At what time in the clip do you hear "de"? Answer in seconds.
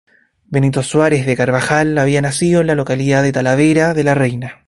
1.27-1.37, 3.21-3.31, 3.93-4.03